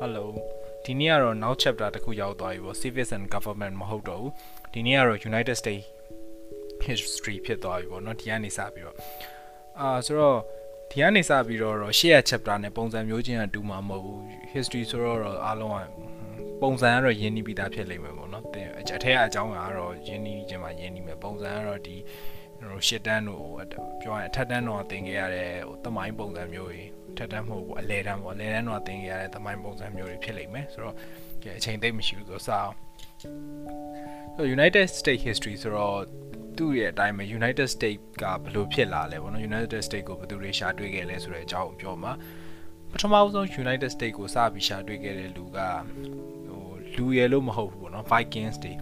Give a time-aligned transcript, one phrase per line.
[0.00, 0.24] Hello
[0.84, 4.32] ဒီနေ့ကတော့နောက် chapter တစ်ခုရောက်သွားပြီပေါ့ Civics and Government မဟုတ်တော့ဘူး
[4.72, 5.84] ဒီနေ့ကတော့ United States
[6.86, 8.96] history ဖြစ်သွားပြီပေါ့เนาะဒီကနေစပြီးတော့
[9.80, 10.38] အာဆိုတော့
[10.90, 14.20] ဒီကနေစပြီးတော့ရှေ့ရ chapter နဲ့ပုံစံမျိုးချင်းကတူမှာမဟုတ်ဘူး
[14.52, 16.22] history ဆိုတော့အားလုံးက
[16.62, 18.42] ပုံစံကတော့ရင်းနှီးပြီးသားဖြစ်လိမ့်မယ်ပေါ့เนาะ
[18.80, 21.96] အထက်ကအကြောင်းကတော့ရင်းနှီးခြင်းမှာရင်းနှီးမယ်ပုံစံကတော့ဒီ
[22.60, 23.44] ဟိုရှစ်တန်းတို့
[24.00, 26.82] ပြောရရင်အထက်တန်းတော့သင်ခဲ့ရတဲ့ဟိုတမိုင်းပုံစံမျိုးတွေ
[27.17, 30.95] ထက်တန်းမဟုတ်ဘူးအလဲတန်းပေါ့အလဲတန်းတော့သင်ခဲ့ရတဲ့တမိုင်းပုံစံမျိုးတွေဖြစ်လိမ့်မယ်ဆိုတော့
[31.57, 32.73] အချိန်သိပ်မရှိဘူးဆိုတော့စအောင်
[34.35, 35.99] ဆို United States history ဆိုတော့
[36.57, 42.13] သူ့ရဲ့အတိုင်းပဲ United States ကဘယ်လိုဖြစ်လာလဲပေါ့နော် United States ကိုဘယ်သူတွေရှာတွေ့ခဲ့လဲဆိုတဲ့အကြောင်းကိုပြောမှာ
[42.91, 45.59] ပထမဆုံး United States ကိုစပြီးရှာတွေ့ခဲ့တဲ့လူက
[46.47, 46.63] ဟို
[46.95, 48.73] လူရယ်လို့မဟုတ်ဘူးပေါ့နော် Vikings တွေ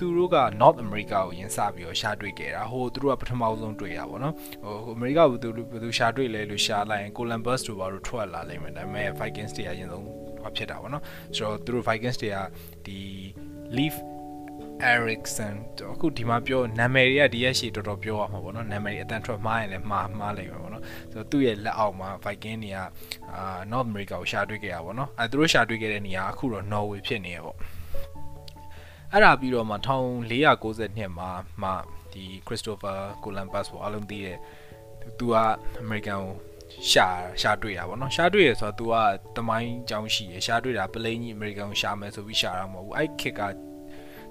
[0.00, 10.04] သူတို့က North America ကိုယင်စပြီးတော့ရှာတွေ့ခဲ့တာဟိုသူတို့ကပထမဆုံးတွေ့တာပေါ့နော်ဟို America ကိုသူဘယ်သူရှာတွေ့လဲလို့ရှာလိုက်ရင် Columbus တို့ဘာလို့ထွက်လာလိမ့်မယ်ဒါပေမဲ့ Vikings တွေအရင်ဆုံး
[10.42, 11.04] ဟောဖြစ်တာပေါ့နော်
[11.36, 12.36] ဆိုတော့သူတို့ Vikings တွေက
[12.86, 12.98] ဒီ
[13.76, 13.94] Leaf
[14.92, 15.54] Erickson
[15.92, 22.78] အခုဒီမှာပြောနာမည်တွေကဒီရက်ရှည်တော်တော်ပြောရမှာပေါ့နော်နာမည်အတန်ထွက်မှားရင်လည်းမှားမှားလိမ့်မယ်ပေါ့နော်ဆိုတော့သူ့ရဲ့လက်အောက်မှာ Viking တွေက
[23.34, 27.56] အာ North America ကိုရှာတွေ့ခဲ့ရပါပေါ့နော်အဲသူတို့ရှာတွေ့ခဲ့တဲ့နေရာအခုတော့ Norway ဖြစ်နေရပေါ့
[29.12, 31.30] အဲ့ဒါပြီးတော့မှ1490နှစ်မှာ
[31.62, 31.70] မှ
[32.12, 34.38] ဒီ Christopher Columbus ပေါ့အလုံးသိတဲ့
[35.18, 35.36] သူက
[35.82, 36.34] American ကို
[36.90, 37.08] ရှာ
[37.40, 38.94] ရှာတွေ့တာပေါ့နော်ရှာတွေ့ရဆိုတော့ तू က
[39.36, 43.40] တမိုင်းကြောင်းရှိရရှာတွေ့တာပလိန်ကြီး American ကိုရှာမယ်ဆိုပြီးရှာတာမဟုတ်ဘူးအဲ့ခက်က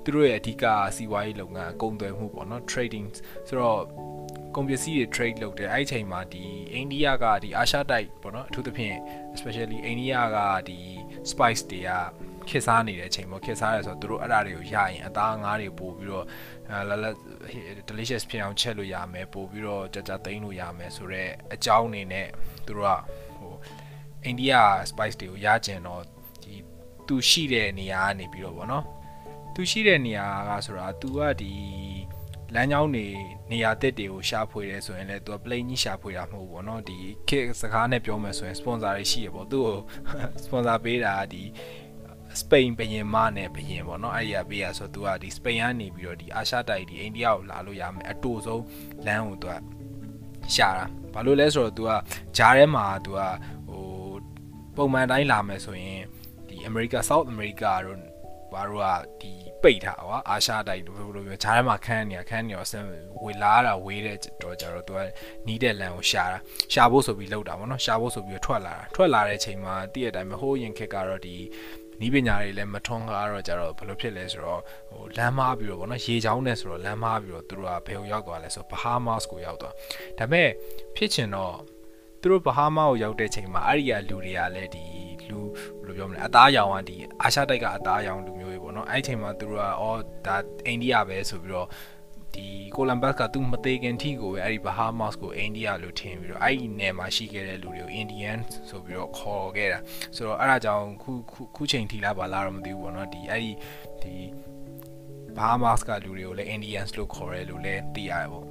[0.03, 3.07] သူတို့ရဲ့အဓိကစီးပွားရေးလုပ်ငန်းကုန်သွယ်မှုပေါ့နော် trading
[3.47, 3.81] ဆိုတော့
[4.55, 8.97] ကုန်ပစ္စည်းတွေ trade လုပ်တယ်အဲ့ဒီချိန်မှာဒီအိန္ဒိယကဒီအာရှတိုက်ပေါ့နော်အထူးသဖြင့်
[9.35, 10.79] especially အိန္ဒိယကဒီ
[11.31, 11.89] spice တွေက
[12.49, 16.25] ခစ်စားနေတဲ့အချိန်ပေါ့ခစ်စားရဲဆိုတော့သူတို့အဲ့ဒါတွေကိုရရင်အသားငါးတွေပို့ပြီးတော့
[16.89, 17.05] လလ
[17.89, 22.27] delicious ဖြစ်အောင်ချက်လို့ရမယ်ပို့ပြီးတော့ကြကြသိမ်းလို့ရမယ်ဆိုတော့အကြောင်းအနေနဲ့
[22.65, 22.93] သူတို့က
[23.37, 23.53] ဟို
[24.25, 24.53] အိန္ဒိယ
[24.89, 26.03] spice တွေကိုရကျင်တော့
[26.43, 26.53] ဒီ
[27.07, 28.85] သူရှိတဲ့နေရာကနေပြီးတော့ဗောနော်
[29.55, 31.53] သူရှိတဲ့နေရာကဆိုတာ तू ကဒီ
[32.55, 33.05] လမ်းကြောင်းနေ
[33.51, 36.97] နေရာတက်တွေကိုရှာဖွေတယ်ဆိုရင်လည်း तू က plane ကြီးရှာဖွေတာမဟုတ်ဘူးဗောနော်ဒီ
[37.29, 39.77] ခေစကားနဲ့ပြောမယ်ဆိုရင် sponsor တွေရှိရပေါ့သူ့ကို
[40.43, 41.43] sponsor ပေးတာဒီ
[42.40, 48.64] စပိန်ဘယင်မနဲ့ဘယင်ပေါ့နော်အဲ့ဒီကပေးရဆိုသူကဒီစပိန်ကနေပြီးတော့ဒီအာရှတိုက်ဒီအိန္ဒိယကိုလာလို့ရမယ်အတူဆုံး
[49.06, 49.54] လမ်းကိုသူက
[50.54, 51.90] ရှာတာဘာလို့လဲဆိုတော့ तू က
[52.36, 53.20] ဂျားထဲမှာ तू က
[53.68, 53.84] ဟို
[54.76, 56.02] ပုံမှန်တိုင်းလာမယ်ဆိုရင်
[56.48, 57.98] ဒီ America South America တို့
[58.52, 58.86] ဘာလို့က
[59.20, 59.32] ဒီ
[59.62, 62.84] ပိတ်ထားကွာအာရှတိုက်ဘယ်လိုပြောဂျားထဲမှာခန်းနေရခန်းနေရောဆင်
[63.22, 65.00] ဝေလာတာဝေးတဲ့တော့ကြတော့ तू က
[65.46, 66.38] နီးတဲ့လမ်းကိုရှာတာ
[66.72, 71.36] ရှာဖို့ဆိုပြီးလောက်တာပေါ့နော်ရှာဖို့ဆိုပြီးထွက်လာတာထွက်လာတဲ့အချိန်မှာတည့်ရတိုင်းမဟိုးရင်ခက်ကတော့ဒီ
[72.01, 79.73] နီးပညာတွေလည်းမထွန်းကားတော့ကြတော့ဘယ်လိုဖြစ်လဲဆိုတော့ဟိုလမ်းမားပြီးတော့ဗောနော်ရေချောင်းနဲ့ဆိုတော့လမ်းမားပြီးတော့သူတို့ကဘယ်ကိုရောက်သွားလဲဆိုတော့ Bahamas ကိုရောက်သွား
[80.17, 80.49] ဒါပေမဲ့
[80.95, 81.55] ဖြစ်ချင်တော့
[82.21, 84.83] သူတို့ Bahamas ကိုရောက်တဲ့ချိန်မှာအဲ့ဒီကလူတွေကလည်းဒီ
[85.29, 85.39] လူ
[85.81, 91.67] ဘယ်လိုပြောမလဲအသားရောင်ကဒီအာရှတိုက်ကအသားရောင်လူမျိုးတွေဗောနော်အဲ့ဒီချိန်မှာသူတို့ကအော်ဒါအိန္ဒိယပဲဆိုပြီးတော့
[92.35, 99.79] ဒီကိုလမ်ဘတ်ကသူမသေးခင်ထိကိုပဲအဲ့ဒီဘာဟာမတ်ကိုအိန္ဒိယလို့ထင်ပြီးတော့အဲ့ဒီနယ်မှာရှိခဲ့တဲ့လူတွေကို Indian ဆိုပြီးတော့ခေါ်ခဲ့တာ
[100.15, 101.11] ဆိုတော့အဲ့ဒါကြောင့်ခု
[101.55, 103.51] ခုချိန်ထိလာပါလားတော့မသိဘူးပေါ့နော်ဒီအဲ့ဒီ
[104.01, 104.15] ဒီ
[105.37, 108.45] ဘာဟာမတ်ကလူတွေကိုလည်း Indians လို့ခေါ်ရဲလို့လည်းသိရတယ်ပေါ့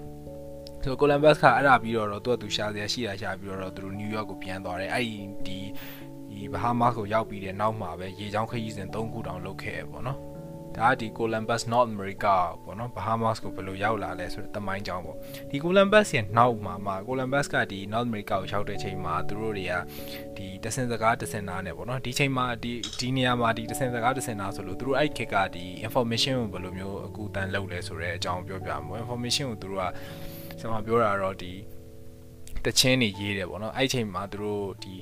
[0.85, 5.59] ဆိုကိုလမ်ဘတ်ကအဲ့ဒါပြီးတော့တော့သူကသူရှာစရာရှိတာရှာပြီးတော့သူတို့နယူးယောက်ကိုပြန်သွားတယ်အဲ့ဒီဒီ
[6.31, 10.19] ဒီဘာဟာမတ်ကိုရောက်ပြီးတဲ့နောက်မှာပဲရေချောင်းခရီးစဉ်၃ခုတောင်လုပ်ခဲ့ရပေါ့နော်
[10.79, 12.35] ဒါဒီ Columbus North America
[12.65, 15.17] ပေါ့နော် Bahamas ကိုဘယ်လိုရောက်လာလဲဆိုတော့တမိုင်းကြောင်းပေါ့
[15.51, 19.73] ဒီ Columbus ရဲ့နောက်မှာမှာ Columbus ကဒီ North America ကိုရောက်တဲ့ချိန်မှာသူတို့တွေက
[20.37, 29.85] ဒီတဆင်စကားတဆင်နာနဲ့ပေါ့နော်ဒီချိန်မှာဒီဒီနေရာမှာဒီတဆင်စကားတဆင်နာဆိုလို့သူတို့အဲ့ခေတ်ကဒီ information ကိုဘယ်လိုမျိုးအကူတန်းလုပ်လဲဆိုတဲ့အကြောင်းပြောပြမှာ information ကိုသူတို့က
[30.61, 31.53] ဆက်မပြောတာတော့ဒီ
[32.65, 34.95] တချင်းနေရေးတယ်ပေါ့နော်အဲ့ချိန်မှာသူတို့ဒီ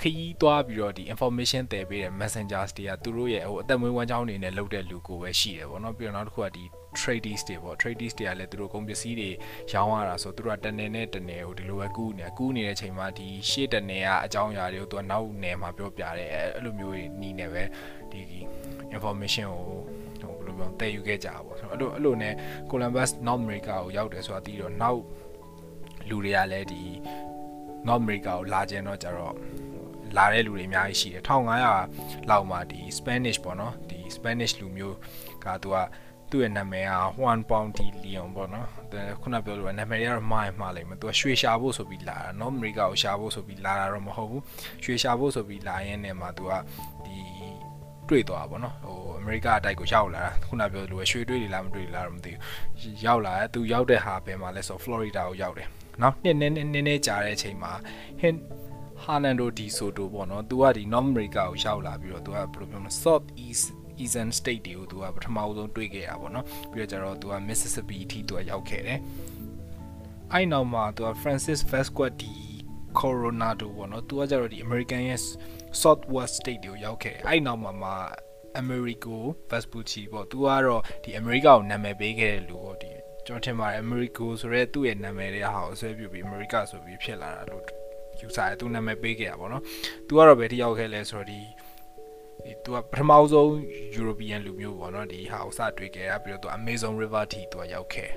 [0.00, 6.64] ခရီးသွားပြီးတော့ဒီ information တည်ပေးတဲ့ messengers တွေကသူတို့ရဲ့ဟိုအသက်မွေးဝမ်းကြောင်းနေနဲ့လုပ်တဲ့လူကိုပဲရှိတယ်ပေါ့နော်ပြီးတော့နောက်တစ်ခုကဒီ
[6.98, 9.30] tradies တွေပေါ့ tradies တွေကလည်းသူတို့ကုန်ပစ္စည်းတွေ
[9.72, 17.62] ရောင်းရတာဆိုသူတို့ကတနေနဲ့တနေကိုဒီလိုပဲကူးနေကူးနေတဲ့ချိန်မှာဒီရှေ့တနေကအကြောင်းအရာတွေကိုသူကနောက်နယ်မှာပြောပြတယ်အဲ့လိုမျိုးနီးနေပဲ
[18.12, 18.20] ဒီ
[18.94, 22.34] information ကိုဟိုဘယ်လိုပြောတည်ယူခဲ့ကြပါပေါ့ဆိုတော့အဲ့လိုအဲ့လိုနဲ့
[22.70, 25.02] Columbus North America ကိုရောက်တယ်ဆိုတာသိတော့နောက်
[26.08, 26.82] လူတွေကလည်းဒီ
[27.86, 29.34] North America ကိုလာကြတော့ကြတော့
[30.16, 34.96] လာတဲ့လူတွေအများကြီးရှိတယ်1500လောက်မှာဒီ Spanish ပေါ့နော်ဒီ Spanish လူမျိုး
[35.44, 35.76] ကသူက
[36.30, 38.66] သူ့ရဲ့နာမည်က Juan Bounty Leon ပေါ့နော်
[39.22, 44.42] ခုနပြောလို့နာမည်ကတော့မှားမှားလိမ့်မယ်သူကရွှေရှာဖို့ဆိုပြီးလာတာနော်အမေရိကကိုရှာဖို့ဆိုပြီးလာတာတော့မဟုတ်ဘူး
[44.84, 46.52] ရွှေရှာဖို့ဆိုပြီးလာရင်းနဲ့မှာသူက
[47.04, 47.18] ဒီ
[48.08, 52.32] တွေ့သွားပါတော့ဟိုအမေရိကအတိုက်ကိုရောက်လာတာခုနပြောလို့ရွှေတွေ့နေလားမတွေ့လားတော့မသိ
[52.80, 55.68] ဘူးရောက်လာတယ်သူရောက်တဲ့ဟာဘယ်မှာလဲဆို Florida ကိုရောက်တယ်
[56.02, 57.72] နော်နှစ်နည်းနည်းနည်းကြာတဲ့အချိန်မှာ
[58.20, 58.34] ဟင်
[59.04, 63.66] ဟာနန်ဒိုဒီဆိုတိုပေါ့နော်သူကဒီ North America ကိုရောက်လာပြီးတော့သူကဘယ်လိုပြောမလဲ South East
[64.02, 68.98] Eastern State တွေကိုသူကပထမဆုံးတွေ့ခဲ့ရပါတော့ပြီးတော့ကျတော့သူက Mississippi အထိသူကရောက်ခဲ့တယ်
[70.32, 72.34] အဲ့နောက်မှာသူက Francis Vasquez ဒီ
[72.98, 75.20] Coronado ပေါ့နော်သူကကျတော့ဒီ American ရဲ့
[75.80, 77.96] Southwest State တွေကိုရောက်ခဲ့အဲ့နောက်မှာမှာ
[78.62, 79.16] Americo
[79.50, 82.90] Vespucci ပေါ့သူကတော့ဒီ America ကိုနာမည်ပေးခဲ့တဲ့လူပေါ့ဒီ
[83.26, 87.79] ကျွန်တော်ထင်ပါတယ် Americo ဆိုရဲသူ့ရဲ့နာမည်လေးဟာကိုဆွဲပြပြီး America ဆိုပြီးဖြစ်လာတာလို့
[88.20, 89.62] ယူဆတယ်သူနာမည်ပေးခဲ့ရပါတော့
[90.06, 91.40] သူကတော့ဘယ်ထိရောက်ခဲ့လဲဆိုတော့ဒီ
[92.44, 93.50] ဒီသူကပထမဆုံး
[93.96, 98.10] European လူမျိုးပေါ့နော်ဒီဟာကိုစတွေ့ခဲ့ရပြီးတော့သူ Amazon River ထိသူကရောက်ခဲ့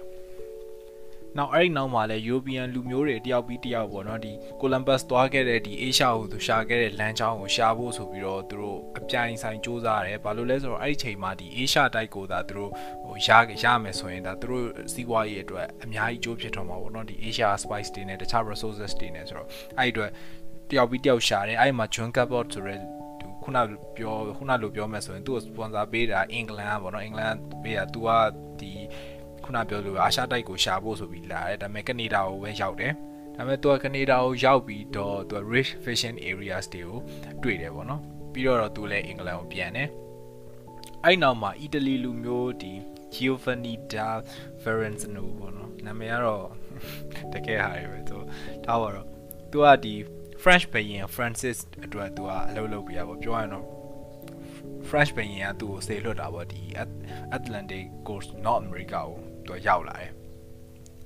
[1.38, 12.72] နောက်အဲ့ဒီနောက်မှာလည်း European လူမျိုးတွေတယောက်ပြီးတယောက်ပေါ့နော်ဒီ Columbus သွားခဲ့တဲ့ဒီ Asia ကိုသူရှာခဲ့တဲ့လမ်းကြောင်းကိုရှာဖို့ဆိုပြီးတော့သူတို့အပြိုင်ဆိုင်စူးစမ်းတယ်ဘာလို့လဲဆိုတော့အဲ့ဒီချိန်မှာဒီ Asia တိုက်ကိုသာသူတို့
[13.04, 13.28] ဟိုရ
[13.64, 19.48] ရမယ်ဆိုရင်ဒါသူတို့စီးပွားရေးအတွက်အများကြီးကျိုးဖြစ်တော့မှာပေါ့နော်ဒီ Asia spice တွေနဲ့တခြား resources တွေနဲ့ဆိုတော့
[19.80, 20.12] အဲ့ဒီအတွက်
[20.70, 22.80] တယောက်ပြီးတယောက်ရှာတယ်အဲ့ဒီမှာ John Cabot ဆိုတဲ့
[23.44, 23.58] ခုန
[23.98, 28.10] ပြောခုနလိုပြောမယ်ဆိုရင်သူ့ကို sponsor ပေးတာအင်္ဂလန်ကပေါ့နော်အင်္ဂလန်ပေးတာ तू က
[28.53, 28.53] ဒီ
[29.46, 32.94] ခုနပြောလို့အာရှတိုက်ကိုရှာဖို့ဆိုပြီးလာတယ်ဒါပေမဲ့ကနေဒါကိုပဲရောက်တယ်
[33.36, 37.00] ဒါပေမဲ့သူကကနေဒါကိုရောက်ပြီးတော့သူက rich fishing areas တွေကို
[37.44, 38.02] တွေ့တယ်ပေါ့နော်
[38.34, 39.90] ပြီးတော့သူလည်းအင်္ဂလန်ကိုပြန်တယ်
[41.04, 42.74] အဲ့နောက်မှာအီတလီလူမျိုးဒီ
[43.14, 44.10] Giovanni da
[44.64, 46.46] Verenzano ပေါ့နော်နာမည်ကတော့
[47.34, 48.18] တကယ်ဟာပဲသူ
[48.66, 49.08] ဒါပါတော့
[49.52, 49.94] သူကဒီ
[50.42, 53.66] French ဘယင် Francis အတွက်သူကအလုပ်လုပ်ပြရပေါ့ပြောရရင်တော့
[54.90, 56.62] French ဘယင်ကသူ့ကိုစေလွတ်တာပေါ့ဒီ
[57.38, 60.12] Atlantic Coast North America ကို သူရောက်လာတယ်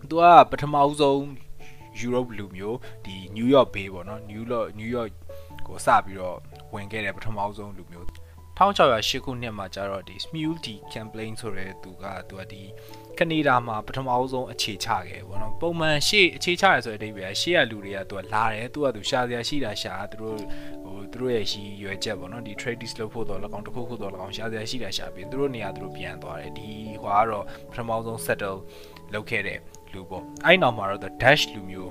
[0.10, 1.20] သူကပထမဆုံး
[2.04, 5.12] Europe လူမျိုးဒီ New York Bay ပေါ့နော် New York New York
[5.68, 6.38] ကိုစပြီးတော့
[6.74, 8.08] ဝင်ခဲ့တဲ့ပထမဆုံးလူမျိုး
[8.58, 10.58] 1608ခုနှစ်မှာကျတော့ဒီ Smule
[10.94, 12.62] Campaign ဆိုတဲ့သူကသူကဒီ
[13.18, 20.40] ကနေဒါမှာပထမဆုံးအခြေချခဲ့ပေါ့နော်ပုံမှန်ရှေ့အခြေချရဆိုတဲ့အဓိပ္ပာယ်ရှေ့ကလူတွေကသူကလာတယ်သူကသူရှာစရာရှိတာရှာသူတို့
[20.77, 20.77] ဟို
[21.13, 26.69] သူတို့ရဲ့ရှိရွယ်ချက်ပေါ့နော်ဒီ trading လုပ်ဖို့တော့၎င်းတစ်ခုခုတော့၎င်းရှာစရာရှိတာရှာပြီးသူတို့နေရာသူတို့ပြန်သွားတယ်ဒီ
[27.03, 28.59] ဟွာကတော့ပထမဆုံး settle
[29.15, 29.59] လုပ်ခဲ့တဲ့
[29.93, 31.91] လူပေါ့အဲ့နောက်မှာတော့ the dash လူမျိုး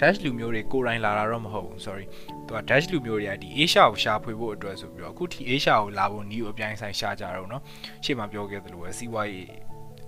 [0.00, 2.06] dash လူမျိုးတွေကိုယ်တိုင်လာတာတော့မဟုတ်ဘူး sorry
[2.46, 7.62] သူက dash လူမျိုးတွေကဒီ Asia ကိုရှာဖွေဖို့အတွက်ဆိုပြီးတော့အခုထိ Asia ကိုလာဖို့နီးကိုအပြိုင်ဆိုင်ရှာကြတော့เนาะ
[8.04, 9.48] ရှေ့မှာပြောခဲ့သလိုပဲစီးပွားရေး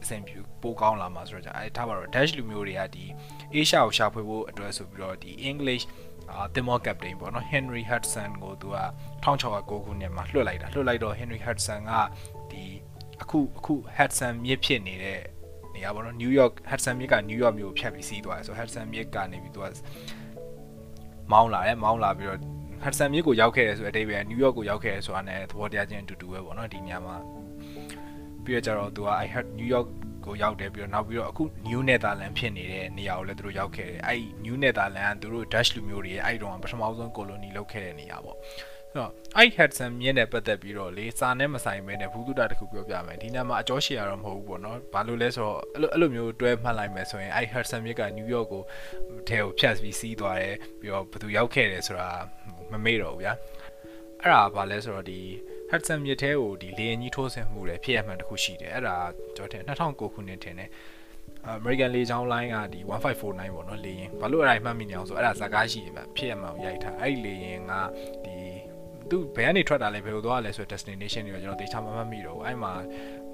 [0.03, 3.05] အဆင်ပြေပိုကောင်းလာမှာဆိုတော့အဲထားပါတော့ dash လူမျိုးတွေကဒီ
[3.55, 5.85] Asia ကိုရှာဖွေဖို့အတွက်ဆိုပြီးတော့ဒီ English
[6.36, 8.80] အာတင်မော့ကပတိန်ပေါ့နော် Henry Hudson ကိုသူက
[9.24, 11.94] 1609ခုနှစ်မှာလွှတ်လိုက်တာလွှတ်လိုက်တော့ Henry Hudson က
[12.52, 12.64] ဒီ
[13.22, 15.20] အခုအခု Hudson မြစ်ဖြစ်နေတဲ့
[15.74, 19.66] နေရာပေါ့နော် New York Hudson မြစ်က New York မြို့ဖြတ်ပြီးစီးသွားတယ်ဆို Hudson မြစ်ကနေပြီးသူက
[21.32, 22.40] မောင်းလာတယ်မောင်းလာပြီးတော့
[22.84, 27.18] Hudson မြစ်ကိုရောက်ခဲ့တယ်ဆိုတဲ့အတိတ်ပဲ New York ကိုရောက်ခဲ့တယ်ဆိုတာနဲ့သဘောတရားချင်းအတူတူပဲပေါ့နော်ဒီနေရာမှာ
[28.44, 29.88] ပြီးတော့ကျတော့သူက I had New York
[30.30, 38.38] ကိုရောက်တယ်ပြီးတော့နောက်ပြီးတော့အခု New Netherland ဖြစ်နေတဲ့နေရာကိုလည်းသူတို့ရောက်ခဲ့တယ်အဲ့ New Netherland ကသူတို့ Dutch လူမျိုးတွေရဲ့အဲ့တုန်းကပထမဆုံး colony လုပ်ခဲ့တဲ့နေရာပေါ့
[38.92, 48.64] ဆိုတော့အဲ့ Hudson မြင်းနဲ့ပတ်သက်ပြီးတော့လေစာနဲ့မဆိုင်ဘဲနဲ့ဘူးတုဒတခုပြောပြမယ်ဒီနေ့မှာအကျော်ရှည်ရတော့မဟုတ်ဘူးပေါ့နော်ဘာလို့လဲဆိုတော့အဲ့လိုအဲ့လိုမျိုးတွဲမှတ်လိုက်မယ်ဆိုရင်အဲ့ Hudson မြစ်က New York ကို
[49.30, 52.10] ထဲကိုဖြတ်ပြီးစီးသွားတယ်ပြီးတော့ဘသူရောက်ခဲ့တယ်ဆိုတာ
[52.72, 53.34] မမေ့တော့ဘူးဗျာ
[54.22, 55.20] အဲ့ဒါဘာလဲဆိုတော့ဒီ
[55.72, 58.96] Hudson မြစ်ထဲကိုဒီလေယာဉ်ကြီးထိုးဆင်းမှုလည်းဖြစ်ရမှန်တစ်ခုရှိတယ်အဲ့ဒါ
[59.36, 60.70] ကျွန်တော်ထင်2009ခုနှစ်ထင်တယ်
[61.58, 67.74] American လေကြောင်းလိုင်းကဒီ1549ပေါ့နော်လေယာဉ်ဘာလို့အဲ့ဒါမှတ်မိနေအောင်ဆိုအဲ့ဒါဇာကားရှိတယ်ဗျဖြစ်ရမှန်ကိုရိုက်ထားအဲ့ဒီလေယာဉ်က
[68.26, 68.36] ဒီ
[69.10, 72.74] သူဘယ်ကနေထွက်တာလဲဘယ်လိုသွားလဲဆို destination တွေကိုကျွန်တော်တေချာမမှတ်မိတော့ဘူးအဲ့မှာ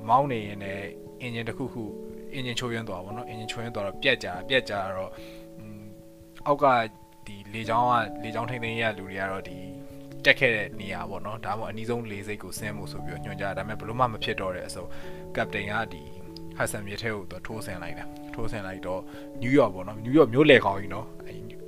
[0.10, 0.86] မောင်းနေရင်လည်း
[1.26, 1.84] engine တစ်ခုခု
[2.36, 5.12] engine ချိုးရမ်းသွားပါတော့ engine ချိုးရမ်းသွားတော့ပြက်ကြပြက်ကြတော့
[6.48, 6.66] အောက်က
[7.26, 9.58] ဒီလေကြောင်းကလေကြောင်းထိန်းသိမ်းရလူတွေကတော့ဒီ
[10.26, 14.86] တက်ခဲ့တဲ့နေရာပေါ့နော်ဒါမှမဟုတ်အနည်းဆုံးလေစိတ်ကိုဆင်းဖို့ဆိုပြီးညွှန်ကြားဒါပေမဲ့ဘလို့မှမဖြစ်တော့တဲ့အဆို
[15.36, 16.02] ကပတိန်ကဒီ
[16.58, 19.02] ဟတ်ဆန်မြေထဲကိုသူထိုးဆင်းလိုက်တာထိုးဆင်းလိုက်တော့
[19.42, 21.08] နယူးယောက်ပေါ့နော်နယူးယောက်မြို့လေခေါင်းကြီးနော်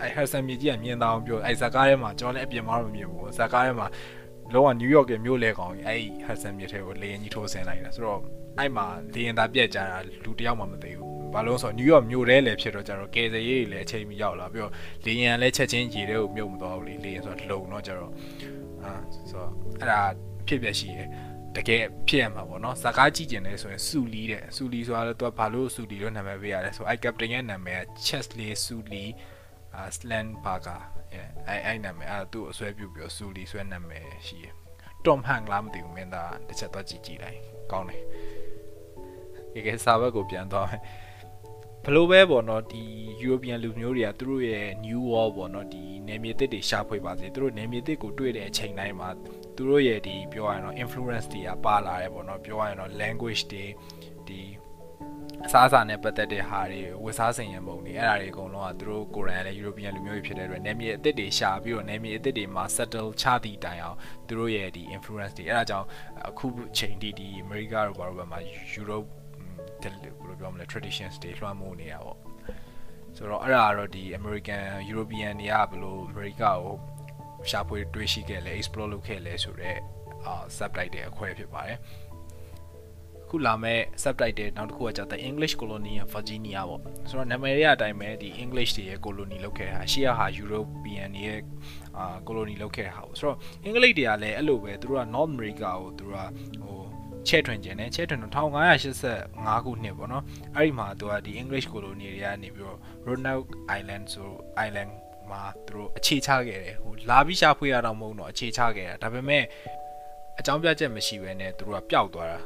[0.01, 3.87] အဲဟတ်ဆန်မြေကြီးကမြင်သားအောင်ပြောအဲဇာကားထဲမှာကျွန်တော်လည်းအပြင်မှာတော့မမြင်ဘူးဇာကားထဲမှာ
[4.53, 5.97] လောကနယူးယောက်ရဲ့မြို့လေခေါင်းကြီးအဲ
[6.27, 8.19] ဟတ်ဆန်မြေထဲကိုလေရင်ကြီးထိုးဆင်းလိုက်တာဆိုတော့
[8.57, 11.06] အဲ့မှာလေရင်သားပြက်ကြတာလူတယောက်မှမသိဘူး
[11.37, 14.71] ဘာလို့ဆိုတော့နယူးယောက်မြို့ထဲလည်းဖြစ်တော့ကြတော့ကယ်ဆယ်ရေးတွေလည်းအချိန်မီရောက်လာပြီးတော့
[15.05, 18.11] လေရင်လည်းချက်ချင်းရေထဲကိုမြုပ်မသွားဘူးလေလေရင်ဆိုတော့လုံတော့ကြတော့
[18.83, 18.93] အာ
[19.29, 19.99] ဆိုတော့အဲ့ဒါ
[20.47, 21.07] ဖြစ်ပြရှိတယ်
[21.55, 29.05] တကယ်ဖြစ်ရမှာပေါ့နော်ဇာကားကြည့်ကျင်တယ်ဆိုရင်စူလီတဲ့စူလီဆိုတာတော့သူကဘာလို့စူလီလို့နာမည်ပေးရလဲဆိုအဲ့ကပတိန်ရဲ့နာမည်က Chesley Sully
[29.75, 30.81] အာ Slan Parker
[31.47, 34.53] အဲ့အဲ့နာမည်အဲ့သူ့အစွဲပြုပြီးတော့စူလီဆွဲနာမည်ရှိတယ်
[35.05, 37.39] Tom Hanks လားမသိဘူးမင်းသားတစ်ချက်တော့ကြည့်ကြည့်လိုက်
[37.71, 38.01] ကောင်းတယ်
[39.53, 40.81] ကဲကဲစာဘက်ကိုပြန်သွားမယ်
[41.85, 42.83] ဘလို့ပဲပေါ့နော်ဒီ
[43.23, 49.09] European လူမျိုးတွေကသူတို့ရဲ့ New World ပေါ့နော်ဒီနယ်မြေသစ်တွေရှာဖွေပါစေသူတို့နယ်မြေသစ်ကိုတွေ့တဲ့အချိန်တိုင်းမှာ
[49.55, 53.65] သူတို့ရဲ့ဒီပြောရရင်တော့ influence တွေကပါလာတယ်ပေါ့နော်ပြောရရင်တော့ language တွေ
[54.27, 54.41] ဒီ
[55.45, 65.87] အစားအစာနဲ့ပတ်သက်တဲ့ဟာတွေဝတ်စားစင်ရံပုံတွေအဲ့ဒါတွေအကုန်လုံးကသူတို့ကိုရန်လည်း European လူမျိုးတွေဖြစ်တဲ့အတွက်နယ်မြေအသစ်တွေရှာပြီးတော့နယ်မြေအသစ်တွေမှာ settle ချသည့်တိုင်အောင်သူတို့ရဲ့ဒီ influence တွေအဲ့ဒါကြောင့်
[66.27, 66.45] အခု
[66.77, 68.39] ချိန်ထိဒီ America တို့ဘာလို့ပဲမှာ
[68.75, 69.07] Europe
[69.83, 72.17] ဘယ်လိုပြောမလဲ traditions တွေလွှမ်းမိုးနေတာပေါ့
[73.17, 76.75] ဆိုတော့အဲ့ဒါကတော့ဒီ American European တွေကဘယ်လို America ကို
[77.49, 79.79] ရှာဖွေတွေ့ရှိခဲ့လဲ explore လုပ်ခဲ့လဲဆိုတော့
[80.25, 81.79] အာ subtitle အခွဲဖြစ်ပါတယ်
[83.29, 91.41] ခုလာမဲ့ subtitle နောက်တစ်ခုကကျတော့ English Colony of Virginia ပေါ့ဆိုတော့နာမည်ရအတိုင်းပဲဒီ English တွေရဲ့ colony လုပ်ခဲ့တာရှေ့ကဟာ European တွေရဲ့
[91.97, 96.29] အာ colony လုပ်ခဲ့တာပေါ့ဆိုတော့အင်္ဂလိပ်တွေကလည်းအဲ့လိုပဲသူတို့က North America ကိုသူတို့က
[96.63, 96.79] ဟို
[97.29, 100.23] ချဲ့ထွင်ခြင်းနဲ့ချဲ့ထွင်တော့1585ခုနှစ်ပေါ့နော်
[100.55, 104.29] အဲ့ဒီမှာသူကဒီ English colony တွေကနေပြီးတော့ Roanoke Island ဆို
[104.67, 104.91] island
[105.31, 109.43] မှာသူတို့အခြေချခဲ့တယ်ဟိုလာပြီးရှာဖွေရတော့မဟုတ်တော့အခြေချခဲ့တာဒါပေမဲ့
[110.39, 112.39] အကြောင်းပြချက်မရှိဘဲနဲ့သူတို့ကပျောက်သွားတာ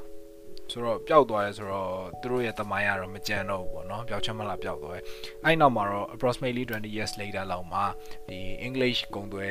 [0.71, 4.99] ဆိုတော့ပျောက်သွားရဲဆိုတော့သူတို့ရဲ့တမိုင်းကတော့မကြမ်းတော့ဘူးပေါ့နော်ပျောက်ချက်မလားပျောက်သွားရဲ
[5.43, 7.83] အဲ့နောက်မှာတော့ approximately 20 years later လောက်မှာ
[8.29, 9.49] ဒီ English ဂုံသွဲ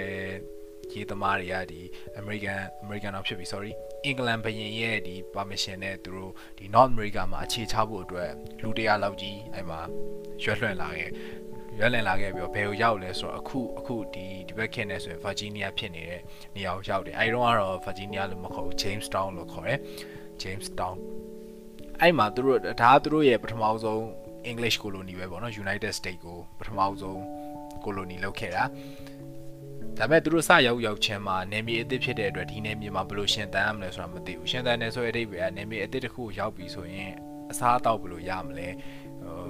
[0.95, 1.81] ရေးသမားတွေကဒီ
[2.21, 3.73] American American တော့ဖြစ်ပြီ sorry
[4.11, 8.31] England ဘရင်ရဲ့ဒီ permission နဲ့သူတို့ဒီ North America မှာအခြေချဖို့အတွက်
[8.63, 9.81] လူတရာလောက်ကြီးအဲ့မှာ
[10.43, 11.11] ရွှဲလွှင့်လာခဲ့
[11.79, 16.21] ရွှဲလည်လာခဲ့ပြီးတော့ဘယ်ကိုရောက်လဲဆိုတော့အခုအခုဒီဒီဘက်ခင်နေဆိုရင် Virginia ဖြစ်နေတဲ့
[16.55, 19.79] နေရာကိုရောက်တယ်အဲဒီတော့ကတော့ Virginia လို့မခေါ်ဘူး Jamestown လို့ခေါ်တယ်
[20.43, 20.97] Jamestown
[22.01, 24.01] အဲ့မှာသူတို့ဒါကသူတို့ရဲ့ပထမဆုံး
[24.51, 27.19] English colony ပဲပေါ့နော် United States ကိုပထမဆုံး
[27.85, 28.65] colony လုပ်ခဲ့တာ
[30.01, 37.13] ဒါပေမဲ့သူတို့စရောက်ရောက်ချင်းမှာနေမြေအသစ်ဖြစ်တဲ့အတွက်ဒီနေမြေမှာဘယ်လိုရှင်သန်ရမလဲဆိုတာမသိဘူးရှင်သန်နေဆိုတဲ့အဓိပ္ပာယ်ကနေမြေအသစ်တစ်ခုရောက်ပြီဆိုရင်
[37.51, 38.69] အစားအသောက်ဘယ်လိုရမလဲ
[39.23, 39.47] ဟို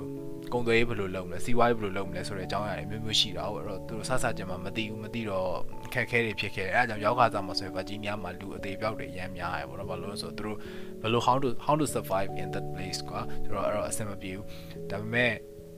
[0.53, 5.51] ကုန်သွယ်ရေးဘယ်လိုလုပ်မလဲစီးပွားရေးဘယ်လိုလုပ်မလဲဆိုတဲ့အကြောင်းအရာတွေမျိုးမျိုးရှိတာဟုတ်အဲ့တော့သူတို့စစချင်းမှာမသိဘူးမသိတော့
[5.95, 10.57] ခက်ခဲတွေဖြစ်ခဲ့တယ်အဲအကြောင်းရောက်ခါစားမှာဆိုရင်ဗာဂျီးနီးယားမှာလူအသေးပြောက်တွေအများများရယ်ပေါ့နော်ဘာလို့လဲဆိုတော့သူတို့
[11.03, 14.47] ဘယ်လို how to how to survive in that place ကွာဆိုတော့အဲ့တော့အဆင်မပြေဘူး
[14.91, 15.33] ဒါပေမဲ့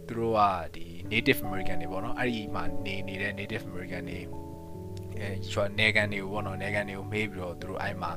[0.06, 0.40] သူတို့က
[0.74, 4.41] ဒီ native american တွေပေါ့နော်အဲ့ဒီမှာနေနေတဲ့ native american တွေ
[5.20, 8.10] အဲကျွာနေကန်တွေကိုပေါ့နော်နေကန်တွေကိုမေးပြီးတော့သူတို့အဲ့မှာ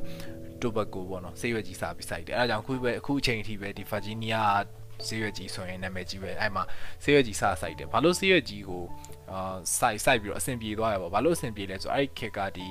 [0.61, 4.63] တိုဘက်ကိုပေါ့နော်ဆေးရွက်ကြီးစားပြီးစိုက်တယ်အဲဒါကြောင့်ခုပဲအခုအချိန်အထိပဲဒီဗာဂျီးနီးယား
[5.07, 6.63] ဆေးရွက်ကြီးဆိုရင်နာမည်ကြီးပဲအဲ့မှာ
[7.03, 8.83] ဆေးရွက်ကြီးစစိုက်တယ်ဘာလို့ဆေးရွက်ကြီးကို
[9.31, 12.69] အာစိုက်စိုက်ပြီးတော့အဆင်ပြေသွားရပါဘာလို့အဆင်ပြေလဲဆိုတော့အဲ့ခေတ်ကဒီ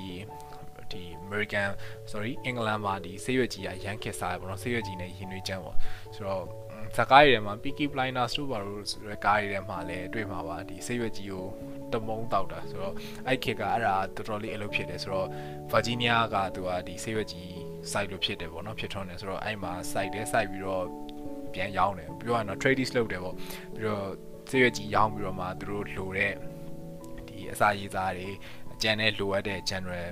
[0.91, 1.69] ဒီ American
[2.11, 5.77] sorry အင်္ဂလန်မှာဒီဆေးရွက်ကြီးကရန်ခစ်စားရပါတော့ဆေးရွက်ကြီးနဲ့ရင်သွေးချမ်းပေါ့
[6.15, 6.43] ဆိုတော့
[6.97, 11.45] ဇကားရည်ထဲမှာ Peaky Blinders တို့ဘာလို့ဆိုတော့ကားရည်ထဲမှာလည်းတွေ့မှာပါဒီဆေးရွက်ကြီးကို
[11.93, 12.93] တမုံတောက်တာဆိုတော့
[13.27, 15.27] အဲ့ခေတ်ကအဲ့ဒါတော်တော်လေးအလုပ်ဖြစ်တယ်ဆိုတော့
[15.71, 17.53] Virginia ကသူကဒီဆေးရွက်ကြီး
[17.91, 20.85] စိုက်လို့ဖြစ်တယ်ပေါ့နော်ဖြစ်ထွန်းတယ်ဆိုတော့အဲ့မှာစိုက်တယ်စိုက်ပြီးတော့
[21.53, 24.07] ပြန်ရောင်းတယ်ပြောရရင်တော့ trading လုပ်တယ်ပေါ့ပြီးတော့
[24.49, 26.33] ဆေးရွက်ကြီးရောင်းပြီးတော့မှသူတို့လိုတဲ့
[27.27, 28.27] ဒီအစာရေးစားတွေ
[28.73, 30.07] အကျန်တဲ့လိုအပ်တဲ့ general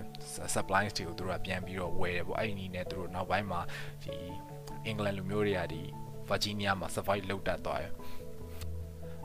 [0.53, 3.61] supplies တွေကိုသူတို့ကပြန်ပြီးတော့ဝယ်တယ်ပေါ့အဲ့ဒီနည်းနဲ့သူတို့နောက်ပိုင်းမှာ
[4.03, 4.15] ဒီ
[4.85, 5.83] အင်္ဂလန်လူမျိုးတွေကဒီ
[6.33, 7.91] Virginia မှာ survive လုပ်တတ်သွားတယ်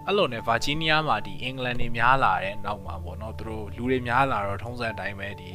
[0.06, 5.52] အဲ့လိုနဲ့ Virginia မှာဒီအင်္ဂလန်တွေများလာတဲ့နောက်မှာပေါ့နော်သူတို့လူတွေများလာတော့ထုံးစံအတိုင်းပဲဒီ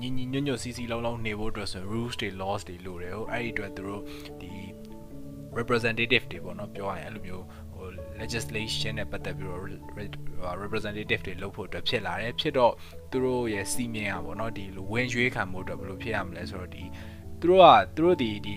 [0.00, 4.02] ညညညညစီစီလုံးလုံးနေဖို့အတွက်ဆို rules တွေ laws တွေလိုတယ်ဟိုအဲ့ဒီအတွက်သူတို့
[4.40, 4.50] ဒီ
[5.58, 7.86] representative တွေပေါ့နော်ပြောရရင်အဲ့လိုမျိုးဟို
[8.20, 12.72] legislation နဲ့ပတ်သက်ပြီးတော့ representative တွေလုပ်ဖို့အတွက်ဖြစ်လာတယ်ဖြစ်တော့
[13.10, 16.84] သူတို့ရဲ့စီမင်းอ่ะပေါ့နော်ဒီဝင်ရွေးခံမှုအတွက်ဘယ်လိုဖြစ်ရမလဲဆိုတော့ဒီ
[17.40, 18.54] သူတို့ကသူတို့ဒီဒီ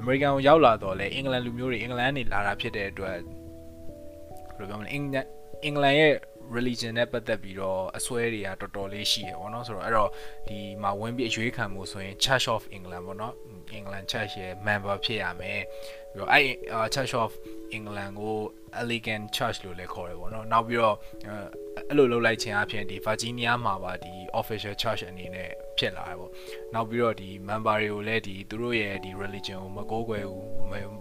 [0.00, 3.16] American ကိုရောက်လာတော့လေအင်္ဂလန်လူမျိုးတွေအင်္ဂလန်နေလာတာဖြစ်တဲ့အတွက်
[4.56, 5.26] ဘယ်လိုပြောမလဲအင်္ဂလန်
[5.64, 6.14] အင်္ဂလန်ရဲ့
[6.56, 10.10] religion နဲ့ပတ်သက်ပြီးတော့အစွဲတွေကတော်တော်လေးရှိရပေါ့နော်ဆိုတော့အဲ့တော့
[10.48, 13.34] ဒီမှာဝင်ပြီးအရွေးခံမှုဆိုရင် Church of England ပေါ့နော်
[13.78, 15.60] England Church ရဲ့ member ဖြစ်ရမယ်
[16.14, 16.46] ပြီးတော့အဲ့
[16.94, 17.30] Church of
[17.76, 18.36] England ကို
[18.80, 20.96] Elegant Church လို့လည်းခေါ်တယ်ပေါ့နော်နောက်ပြီးတော့
[21.88, 26.30] အဲ့လိုလုပ်လိုက်ခြင်းအပြင်ဒီ Virginia မှာပါဒီ official church အနေနဲ့ဖြစ်လာတယ်ပေါ့
[26.74, 30.50] နောက်ပြီးတော့ဒီ member တွေကိုလည်းဒီသူတို့ရဲ့ဒီ religion ကိုမကိုးကွယ်ဘူး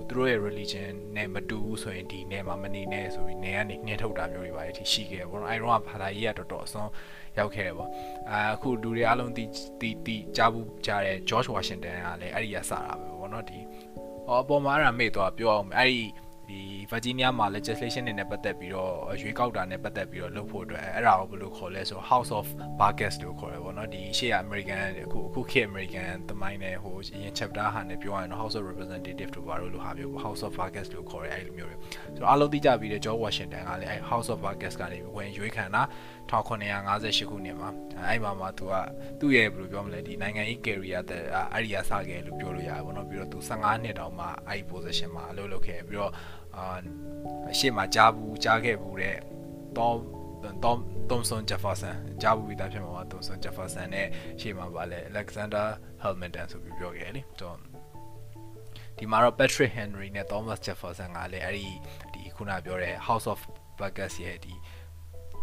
[0.10, 6.92] သူတို့ရဲ့ religion နဲ့မတူဘူးဆိုရင်ဒီနယ်မှာမနေနဲ့ဆိုပြီးနယ်ကနေနှင်းထုတ်တာမျိုးတွေပါအထိရှိခဲ့ပေါ့နော်အဲတော့ဘာသာရေးကတော်တော်အစွန်း
[7.38, 7.90] ရောက်ခဲ့တယ်ပေါ့
[8.30, 9.46] အာအခုလူတွေအားလုံးတီ
[9.82, 13.60] တီတီကြားဘူးကြားတဲ့ George Washington ကလည်းအဲ့ဒီကစတာပဲပေါ့နော်ဒီ
[14.30, 16.02] ဟောအပေါ်မှာအဲ့ဒါမေ့သွားပြောအောင်အဲ့ဒီ
[16.50, 22.46] ဒီ Virginia မှာ legislation တွေနဲ့ပတ်သက်ပြီးတော့ရွေးကောက်တာနဲ့ပတ်သက်ပြီးတော့လုပ်ဖို့အတွက်အဲ့ဒါကိုဘယ်လိုခေါ်လဲဆို House of
[22.80, 30.88] Burgess လို့ခေါ်တယ်ပေါ့နော်ဒီရှေ့က American အခုအခုခေတ် American သမိုင်းနဲ့ဟိုအရင် chapter ဟာနဲ့ပြောရရင်တော့ House of Representative တို့ဘာလို့လို့ဟာမျိုး House of Burgess
[30.96, 31.78] လို့ခေါ်တယ်အဲ့လိုမျိုးတွေ
[32.16, 35.82] ဆိုတော့အားလုံးသိကြပြီးတဲ့ George Washington ကလည်းအဲ့ House of Burgess ကနေဝင်ရွေးခံတာ
[36.30, 37.70] 1958ခုနှစ်မှာ
[38.08, 38.74] အဲ့မှာမှာသူက
[39.20, 46.14] သူ့ရဲ့ဘယ်လိုပြောမလဲဒီနိုင်ငံရေး career တဲ့အဲ့ဒီအစခဲ့လို့ပြောလို့ရတယ်ပေါ့နော်ပြီးတော့သူ15နှစ်တောင်မှအဲ့ဒီ position မှာအလုပ်လုပ်ခဲ့ပြီးတော့
[46.58, 46.78] အာ
[47.52, 49.16] အရှိမကြားဘူးကြားခဲ့ဘူးတဲ့
[49.78, 49.96] တော့
[50.64, 50.78] တော့
[51.10, 54.08] Thomson Jefferson ကြားဘူးပြီးသားဖြစ်မှာပါ Thomson Jefferson နဲ့
[54.42, 55.66] ရှေ့မှာပါလဲ Alexander
[56.04, 57.62] Hamilton ဆိုပြီးပြောခဲ့တယ်လေတော့ဒ
[58.98, 61.68] ဒီမှာတော့ Patrick Henry နဲ့ Thomas Jefferson ကလည်းအဲ့ဒီ
[62.14, 63.40] ဒီခုနပြောတဲ့ House of
[63.80, 64.54] Burgess ရဲ့ဒီ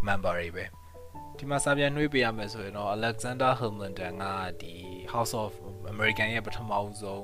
[0.07, 0.65] member တွေပဲ
[1.39, 4.25] ဒီမှာစာပြန်နှွေးပေးရမယ်ဆိုရင်တော့ Alexander Hamilton က
[4.61, 4.75] ဒီ
[5.13, 5.53] House of
[5.93, 7.21] American ရဲ့ပထမဆုံး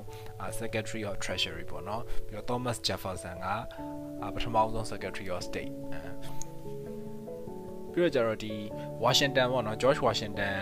[0.59, 5.73] Secretary of Treasury ပေါ့နော်ပြီးတော့ Thomas Jefferson ကပထမဆုံး Secretary of State
[7.91, 8.53] ပြီးတော့ကျတော့ဒီ
[9.03, 10.57] Washington ပေါ့နော် George Washington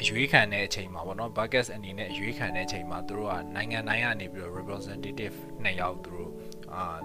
[0.00, 6.30] အရွေးခံတဲ့အချိန်မှာပေါ့နော် Burgess အနေနဲ့အရွေးခံတဲ့အချိန်မှာသူတို့ကနိုင်ငံတိုင်းကနေပြီးတော့ representative နှစ်ယောက်သူတို့
[6.74, 6.98] အာ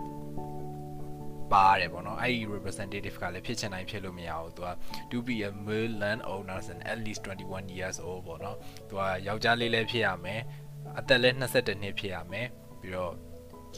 [1.51, 4.69] ပါတယ်ပေါ့နော်အဲ့ဒီ representative ကလည်းဖြစ်ချင်တိုင်းဖြစ်လို့မရဘူးသူက
[5.11, 8.57] to be a male land owners and at least 21 years old ပေါ့နော်
[8.89, 10.41] သူကယောက်ျားလေးလည်းဖြစ်ရမယ်
[10.99, 12.47] အသက်လည်း22နှစ်ဖြစ်ရမယ်
[12.81, 13.13] ပြီးတော့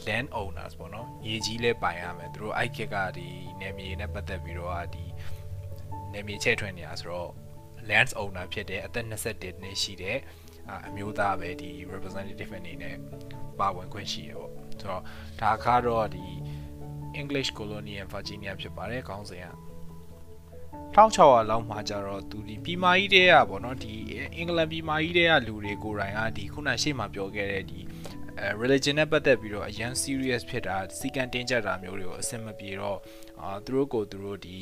[0.06, 3.28] land owners ပေါ့နော်မြေကြီးလည်းပိုင်ရမယ်သူတို့အဲ့ခက်ကဒီ
[3.60, 5.04] နယ်မြေနဲ့ပတ်သက်ပြီးတော့ဒီ
[6.12, 7.30] နယ်မြေချဲ့ထွင်နေတာဆိုတော့
[7.90, 10.18] lands owner ဖြစ်တဲ့အသက်21နှစ်ရှိတဲ့
[10.86, 12.96] အမျိုးသားပဲဒီ representative အနေနဲ့
[13.60, 15.02] ပါဝင်ခွင့်ရှိရပေါ့ဆိုတော့
[15.40, 16.26] ဒါကတော့ဒီ
[17.20, 19.48] English Colony in Virginia ဖြစ်ပါတယ်ခေါင်းစဉ်က
[20.94, 23.94] 1600လောက်မှာကျတော့သူဒီပြည်မာကြီးတဲ့ကပေါ့နော်ဒီ
[24.36, 27.80] အင်္ဂလန်ပြည်မာကြီးတဲ့ကလူတွေကိုယ်တိုင်ကဒီခုနရှေ့မှာပြောခဲ့တဲ့ဒီ
[28.40, 32.98] အဲ religion နဲ့ပတ်သက်ပြီးတော့အရန် serious ဖြစ်တာစီကံတင်းကျပ်တာမျိုးတွေကိုအဆင်မပြေတော့
[33.42, 34.58] အာသူတို့ကိုသူတို့ဒီ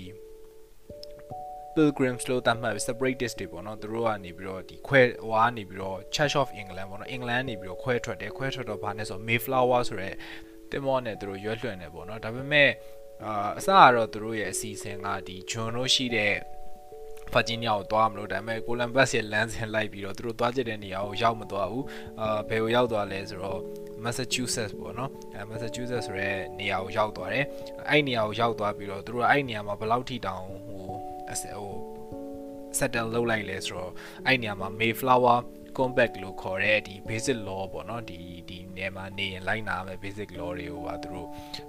[1.75, 10.11] pilgrims လို့သတ်မှတ် separatist တွေပေါ့နော်သူတို့ကနေပြီးတော့ဒီခွဲဟွာနေပြီးတော့ Church of England ပေါ့နော်အင်္ဂလန်နေပြီးတော့ခွဲထွက်တယ်ခွဲထွက်တော့ဘာနဲ့ဆို Mayflower ဆိုရဲ
[10.75, 12.71] တင်မောနဲ့သူတို့ရွက်လွှင့်နေပေါ့နော်ဒါပေမဲ့
[13.25, 16.35] အာအစကတော့သူတို့ရဲ့အစီအစဉ်ကဒီဂျွန်တို့ရှိတဲ့
[17.33, 21.85] ဗာဂျီးနီးယားကိုသွားမလို့ဒါပေမဲ့ကိုလမ်ဘတ်ရဲ့လမ်းစဉ်လိုက်ပြီးတော့သူတို့သွားကြတဲ့နေရာကိုရောက်မသွားဘူး
[22.21, 23.61] အာဘယ်ကိုရောက်သွားလဲဆိုတော့
[24.05, 27.45] Massachusetts ပေါ့နော်အဲ Massachusetts ဆိုရဲနေရာကိုရောက်သွားတယ်
[27.91, 31.73] အဲ့နေရာကိုရောက်သွားပြီးတော့သူတို့အဲ့နေရာမှာဘယ်လောက်ထိတောင်ဟိုဟို
[32.79, 33.93] settle လုပ်လိုက်လဲဆိုတော့
[34.27, 35.39] အဲ့နေရာမှာ Mayflower
[35.79, 41.29] compact လို့ခေါ်တဲ့ဒီ basic law ပေါ့နော်ဒီဒီနေမှာနေရင်လိုက်နာမယ် basic law တွေကိုပါသူတို့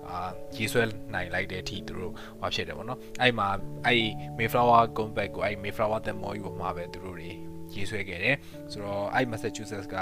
[0.09, 0.17] အာ
[0.55, 0.83] ရေးဆွဲ
[1.13, 3.47] နိုင်လိုက်တဲ့အထိသူတို့ဟောဖြစ်တယ်ပေါ့နော်အဲ့မှာ
[3.85, 4.03] အဲ့
[4.37, 7.31] Mayflower compact ကိုအဲ့ Mayflower သင်္ဘောကြီးပေါ်မှာပဲသူတို့တွေ
[7.73, 8.35] ရေးဆွဲခဲ့တယ်
[8.71, 9.95] ဆိုတော့အဲ့ Massachusetts က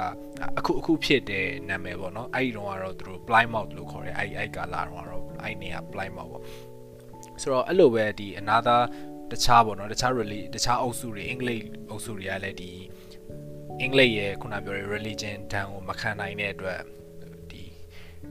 [0.58, 5.04] အခုအခုဖြစ်တဲ့နာမည်ပေါ့နော်အဲ့ဒီတော့ကတော့သူတို့ Plymouth လို့ခေါ်တယ်အဲ့အဲ့ကာလာတော့
[5.44, 6.44] အဲ့နေက Plymouth ပေါ့
[7.42, 8.82] ဆိုတော့အဲ့လိုပဲဒီ another
[9.32, 12.72] တခြားပေါ့နော်တခြား really တခြားအုပ်စုတွေအင်္ဂလိပ်အုပ်စုတွေကလည်းဒီ
[13.84, 16.80] အင်္ဂလိပ်ရဲ့ခုနပြောတဲ့ religion တန်ကိုမခံနိုင်တဲ့အတွက်
[17.52, 17.64] ဒီ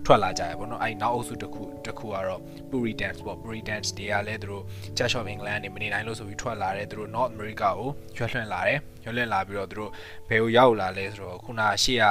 [0.04, 4.64] ထွက်လာကြရပေါ့နော်အဲ့နောက်အုပ်စုတစ်ခုတစ်ခုကတော့ Puritans ပေါ့ Puritans တွေကလည်းသူတို့
[4.96, 9.90] Church of England နေမနေနိုင်လို့ဆိုပြီးထွက်လာတယ်သူတို့ North America ကိုရွှေ့လွှင့်လာတယ်ရွှေ့လွှင့်လာပြီးတော့သူတို့
[10.28, 12.04] ဘယ်ကိုရောက်လာလဲဆိုတော့ခုနရှေ့က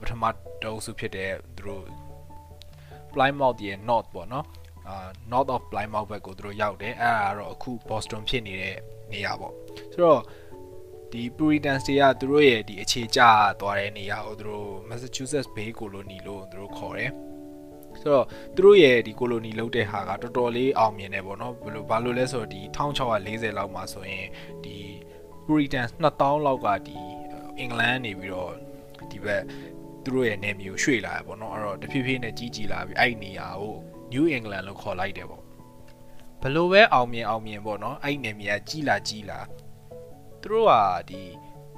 [0.00, 1.84] ပထမတအုပ်စုဖြစ်တဲ့သူတို့
[3.12, 4.46] Plymouth ရဲ့ North ပေါ့နော်
[4.88, 8.76] အာ North of Plymouth ဘက်ကိုသူတို့ရောက်တယ်အဲ့ဒါကတော့အခု Boston ဖြစ်နေတဲ့
[9.12, 9.54] နေရာပေါ့
[9.92, 10.22] ဆိုတော့
[11.12, 13.20] ဒီ Puritans တွေကသူတို့ရဲ့ဒီအခြေကျ
[13.60, 17.12] သွားတဲ့နေရာကိုသူတို့ Massachusetts Bay Colony လို့သူတို့ခေါ်တယ်
[18.02, 24.26] ဆိုတော့သူတို့ရဲ့ဒီ colony လောက်တဲ့ဟာကတော်တော်လေးအောင်မြင်တယ်ပေါ့နော်ဘယ်လိုဘာလို့လဲဆိုတော့ဒီ1640လောက်မှာဆိုရင်
[24.64, 24.76] ဒီ
[25.46, 26.98] Puritans 2000လောက်ကဒီ
[27.58, 28.52] အင်္ဂလန်နေပြီးတော့
[29.10, 29.42] ဒီဘက်
[30.04, 33.74] သူတို့ရဲ့နေမျိုးရွှေ့လာရပေါ့နော်အဲ့တော့တဖြည်းဖြည်းနဲ့ကြီးကြီးလာပြီးအဲ့ဒီနေရာကို
[34.12, 35.42] New England လို့ခေါ်လိုက်တယ်ပေါ့
[36.42, 39.40] ဘလို့ပဲအောင်မြင်အောင်မြင်ပေါ့နော်အဲ့ဒီနေမြေကကြီးလာကြီးလာ
[40.42, 40.74] သူတို့က
[41.10, 41.20] ဒီ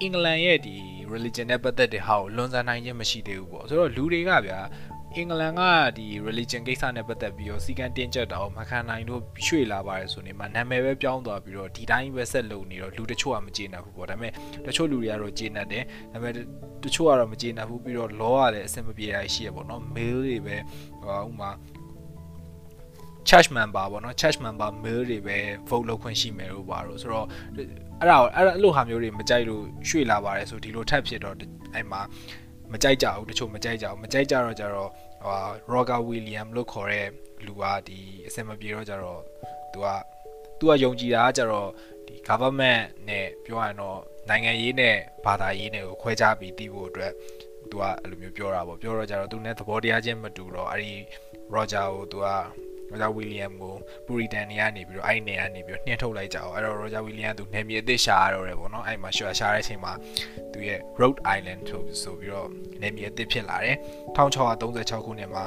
[0.01, 0.77] အင်္ဂလန်ရဲ့ဒီ
[1.13, 4.61] religion နဲ့ပတ်သက်တဲ့ဟာကိုလွန်ဆန်နိုင်ခြင်းမရှိသေးဘူးပေါ့ဆိုတော့လူတွေကဗျာ
[5.17, 5.63] အင်္ဂလန်က
[5.99, 14.33] ဒီ religion ကိစ္စနဲ့ပတ်သက်ပြီးတော့စီကံတင်းကျပ်တာကိုမခံနိုင်လို့ရွှေ့လာပါတယ်ဆိုနေမှာနာမည်ပဲပြောင်းသွားပြီးတော့ဒီတိုင်းပဲဆက်လုပ်နေတော့လူတချို့ကမကျေနပ်ဘူးပေါ့ဒါပေမဲ့
[14.67, 16.33] တချို့လူတွေကတော့ကျေနပ်တယ်ဒါပေမဲ့
[16.85, 20.57] တချို့ကတော့မကျေနပ်ဘူးပြီးတော့ law ကလည်းအဆင်မပြေတာရှိရပေါ့နော် mail တွေပဲ
[21.03, 21.51] ဟိုဥမာ
[23.29, 27.27] church member ပေါ့နော် church member mail တွေပဲ vote လုပ်ခွင့်ရှိမယ်လို့ပါတော့ဆိုတော့
[28.01, 31.37] အဲ့ဒါအဲ့ဒါအဲ့လိုဟာမျိုးတွေမကြိုက်လို့ရွှေ့လာပါတယ်ဆိုဒီလိုထပ်ဖြစ်တော့
[31.75, 32.01] အဲ့မှာ
[32.73, 34.91] မကြိုက်ကြဘူးတချို့မကြိုက်ကြဘူးမကြိုက်ကြတော့ကြတော့
[35.25, 35.37] ဟို
[35.73, 37.09] Roger William လို့ခေါ်တဲ့
[37.47, 39.21] လူကဒီအစင်မပြေတော့ကြတော့
[39.73, 39.87] သူက
[40.59, 41.69] သူကယုံကြည်တာကကြတော့
[42.07, 47.13] ဒီ government နဲ့ပြောရရင်တော့နိုင်ငံရေးနဲ့ဘာသာရေးနဲ့ကိုခွဲခြားပြီးတည်ဖို့အတွက်
[47.71, 50.95] သူကအဲ့လိုမျိုးပြောတာပေါ့ပြောတော့ကြတော့သူနဲ့သဘောတရားချင်းမတူတော့အဲ့ဒီ
[51.55, 52.29] Roger ကိုသူက
[52.93, 53.75] Roger William ကို
[54.07, 59.93] Puritan တွေကနေပြီးတော့အဲ့နေကနေပြီးတော့နှင်ထုတ်လိုက်ကြအောင်အဲ့တော့ Roger William ကသူနယ်မြေအသစ်ရှာရတော့တယ်ပေါ့နော်အဲ့မှာရှာရှာတဲ့အချိန်မှာ
[60.53, 62.49] သူရဲ့ Rhode Island ဆိုဆိုပြီးတော့
[62.83, 63.77] နယ်မြေအသစ်ဖြစ်လာတယ်
[64.17, 65.45] 1636ခုနှစ်မှာ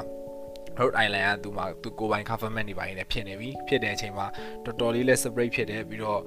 [0.78, 4.26] Rhode Island ကသူမှာသူကိုပိုင် government တွေပိုင်းနဲ့ဖြစ်နေပြီဖြစ်တဲ့အချိန်မှာ
[4.64, 6.20] တော်တော်လေးလဲ separate ဖြစ်တယ်ပြီးတော့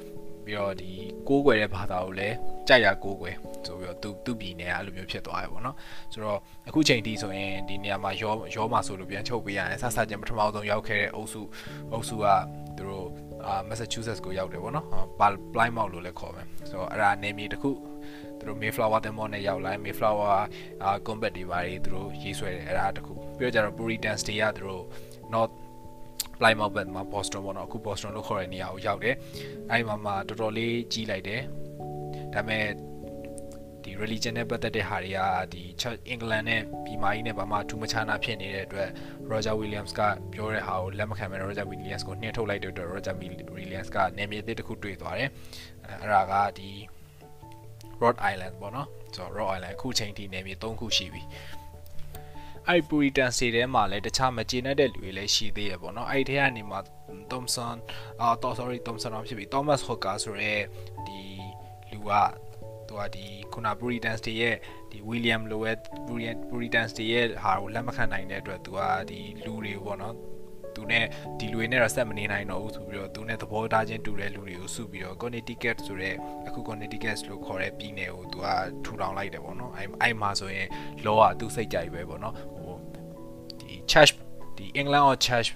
[0.49, 0.91] ပြီးတော့ဒီ
[1.29, 2.35] ကိုးကွယ်တဲ့ဘာသာကိုလည်း
[2.67, 3.35] ကြိုက်ရကိုးကွယ်
[3.65, 5.75] ဆိုပြီးတော့သူသူပြည်နယ်ကအဲ့လိုမျိုးဖြစ်သွားရပေါ့နော်
[6.13, 11.41] ဆိုတော့အခုချိန်ထိဆိုရင်ဒီနေရာမှာရောရောမှာဆိုလို့ပြန်ချုပ်ပေးရတယ်ဆဆချင်းပထမဆုံးရောက်ခဲ့တဲ့အုပ်စု
[11.93, 12.25] အုပ်စုက
[12.77, 13.07] သူတို့
[13.45, 14.85] အာ Massachusetts ကိုရောက်တယ်ပေါ့နော်
[15.53, 17.71] Plymouth လို့လည်းခေါ်မယ်ဆိုတော့အဲ့ဒါနေမြေတစ်ခု
[18.37, 20.29] သူတို့ Mayflower တင်မောနဲ့ရောက်လာ Mayflower
[20.83, 24.83] အာ combat တွေပါတွေသူတို့ရေးဆွဲတယ်အဲ့ဒါတခုပြီးတော့ကျတော့ Puritans တွေကသူတို့
[25.33, 25.53] North
[26.39, 29.15] Plymouth ဘက်မှာ Boston ပေါ့နော်အခု Boston လို့ခေါ်တဲ့နေရာကိုရောက်တယ်
[29.69, 31.41] အဲ့ဒီမှာမှတော်တော်လေးကြီးလိုက်တယ်
[32.33, 32.65] ဒါပေမဲ့
[33.83, 35.19] ဒီ religion နဲ့ပတ်သက်တဲ့ဟာတွေက
[35.53, 35.63] ဒီ
[36.09, 38.89] အင်္ဂလန်နဲ့ပြည်မကြီးနဲ့ဘာမှထူးမခြားနာဖြစ်နေတဲ့အတွက်
[39.31, 40.01] Roger Williams က
[40.33, 43.15] ပြောတဲ့ဟာကိုလက်မခံမဲ့ Roger Williams ကိုနှင်ထုတ်လိုက်တဲ့အတွက် Roger
[43.55, 45.29] Williams ကနေမြေသစ်တစ်ခုတွေ့သွားတယ်
[46.01, 46.69] အဲ့ဒါကဒီ
[48.01, 51.21] Rhode Island ပေါ့နော်ဆိုတော့ Rhode Island အခုချိန်ထိနေမြေ၃ခုရှိပြီ
[52.67, 56.77] အဲ့ Puritan စီထဲမှာလည်းတခြားမကျေနပ်တဲ့လူတွေလည်းရှိသေးရပေါ့နော်အဲ့ဒီထဲကနေမှ
[57.31, 57.75] Thompson
[58.21, 60.55] အာ sorry Thompson အောင်ဖြစ်ပြီ Thomas Hooker ဆိုရဲ
[61.07, 61.21] ဒီ
[61.91, 62.11] လူက
[62.87, 64.55] သူကဒီခုန Puritans တွေရဲ့
[64.91, 65.71] ဒီ William လိုပဲ
[66.49, 70.15] Puritans တွေရဲ့ဟာကိုလက်မခံနိုင်တဲ့အတွက်သူကဒီလူတွေပေါ့နော်
[70.79, 71.05] သူနဲ့
[71.39, 76.15] ဒီလူတွေနဲ့တော့ဆက်မနေနိုင်တော့ဘူးဆိုပြီးတော့သူနဲ့သဘောထားချင်းတူတဲ့လူတွေကိုစုပြီးတော့ Connecticut ဆိုတဲ့
[76.47, 78.47] အခု Connecticut လို့ခေါ်တဲ့ပြည်နယ်ကိုသူက
[78.85, 80.67] ထူထောင်လိုက်တယ်ပေါ့နော်အဲအဲ့မှာဆိုရင်
[81.05, 82.75] law ကသူစိတ်ကြိုက်ပဲပေါ့နော်ဟို
[83.61, 84.11] ဒီ church
[84.57, 85.49] ဒီ England or church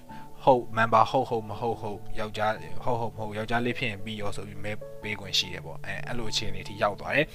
[0.44, 7.26] ဟုတ် member ဟုတ်ဟုတ်မဟုတ်ဟုတ်ယောက်ျားဟုတ်ဟုတ်မဟုတ်ယောက်ျားလေးဖြစ်ရင်ပြီးရောဆိုပြီးမဲပေးခွင့်ရှိတယ်ပေါ့အဲအဲ့လိုအခြေအနေထိရောက်သွားတယ်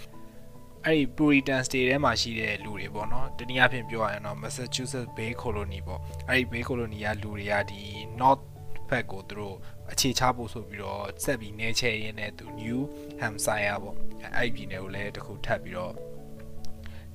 [0.86, 7.82] အဲ့ဒီ Puritan State ထဲမှာရှိတဲ့လူတွေပေါ့နော်တနည်းအားဖြင့်ပြောရရင်တော့ Massachusetts Bay Colony ပေါ့အဲ့ဒီ Bay Colony ကလူတွေကဒီ
[8.22, 8.44] North
[8.90, 9.56] ဘက်ကိုသူတို့
[9.92, 12.80] အခြေချဖို့ဆိုပြီးတော့ဆက်ပြီးနေချဲရင်းနဲ့သူ New
[13.22, 13.96] Hampshire ပေါ့
[14.38, 15.94] အဲ့ဒီပြည်နယ်ကိုလည်းတခုထပ်ပြီးတော့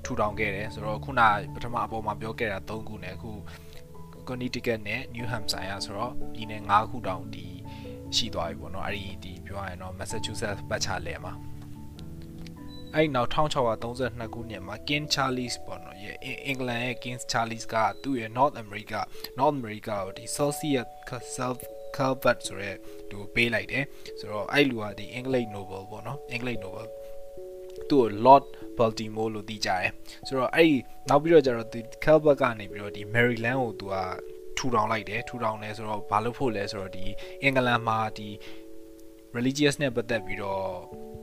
[0.05, 1.22] ထူထောင်ခဲ့တယ်ဆိုတော့ခုန
[1.55, 3.33] ပထမအပေါ်မှာပြောခဲ့တာ၃ခုနဲ့အခု
[4.29, 7.46] Connecticut နဲ့ New Hampshire ဆိုတော့ပြည်နယ်၅ခုတောင်ဒီ
[8.16, 11.33] ရှိသွားပြီပေါ့နော်အဲ့ဒီဒီပြောရရင်တော့ Massachusetts ပတ်ချလဲမှာ
[12.94, 19.00] အဲ့နောက်1632ခုနှစ်မှာ King Charles ပေါ့နော်ရဲ့အင်္ဂလန်ရဲ့ King Charles ကသူ့ရဲ့ North America
[19.38, 20.87] North America ကိုဒီ Celsius
[21.37, 21.59] Self
[21.96, 22.72] Calvert ဆိုရဲ
[23.11, 23.85] သူပေးလိုက်တယ်
[24.18, 26.87] ဆိုတော့အဲ့လူကဒီ English Nobel ပေါ့နော် English Nobel
[27.88, 28.44] သူ့ကို Lord
[28.78, 29.90] Baltimore လို့သိကြတယ်
[30.26, 30.76] ဆိုတော့အဲ့ဒီ
[31.09, 33.96] နောက်ပြီးတော့ကျတော့ဒီ Calvert ကနေပြီးတော့ဒီ Maryland ကိုသူက
[34.57, 37.04] ထူထောင်လိုက်တယ်ထူထောင်တယ်ဆိုတော့ဘာလို့ဖို့လဲဆိုတော့ဒီ
[37.42, 38.28] အင်္ဂလန်မှာဒီ
[39.37, 41.13] religious နဲ့ပတ်သက်ပြီးတော့